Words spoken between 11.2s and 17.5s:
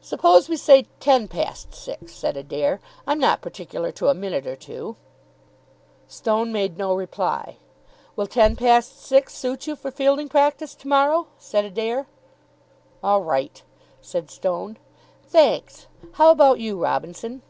said Adair. "All right," said Stone. "Thanks. How about you, Robinson?"